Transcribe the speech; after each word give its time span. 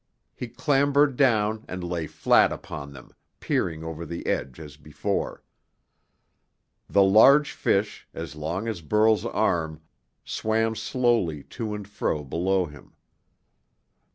He 0.33 0.47
clambered 0.47 1.15
down 1.15 1.63
and 1.67 1.83
lay 1.83 2.07
flat 2.07 2.51
upon 2.51 2.91
them, 2.91 3.11
peering 3.39 3.83
over 3.83 4.03
the 4.03 4.25
edge 4.25 4.59
as 4.59 4.75
before. 4.75 5.43
The 6.89 7.03
large 7.03 7.51
fish, 7.51 8.07
as 8.11 8.33
long 8.35 8.67
as 8.67 8.81
Burl's 8.81 9.27
arm, 9.27 9.81
swam 10.25 10.75
slowly 10.75 11.43
to 11.53 11.75
and 11.75 11.87
fro 11.87 12.23
below 12.23 12.65
him. 12.65 12.93